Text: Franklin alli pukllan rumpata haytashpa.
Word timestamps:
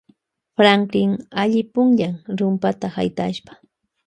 Franklin 0.59 1.11
alli 1.43 1.61
pukllan 1.75 2.15
rumpata 2.41 2.87
haytashpa. 2.97 3.61